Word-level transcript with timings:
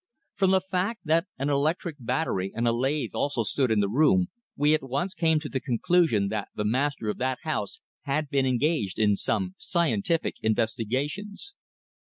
From 0.33 0.49
the 0.49 0.61
fact 0.61 1.01
that 1.05 1.27
an 1.37 1.51
electric 1.51 1.97
battery 1.99 2.51
and 2.55 2.67
a 2.67 2.71
lathe 2.71 3.13
also 3.13 3.43
stood 3.43 3.69
in 3.69 3.81
the 3.81 3.87
room 3.87 4.29
we 4.55 4.73
at 4.73 4.81
once 4.81 5.13
came 5.13 5.39
to 5.41 5.47
the 5.47 5.59
conclusion 5.59 6.29
that 6.29 6.47
the 6.55 6.65
master 6.65 7.07
of 7.09 7.19
that 7.19 7.41
house 7.43 7.81
had 8.05 8.27
been 8.27 8.47
engaged 8.47 8.97
in 8.97 9.15
some 9.15 9.53
scientific 9.59 10.37
investigations. 10.41 11.53